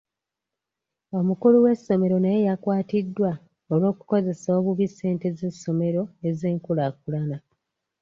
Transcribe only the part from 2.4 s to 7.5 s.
yakwatiddwa olw'okukozesa obubi ssente z'essomero ez'enkulaakulana.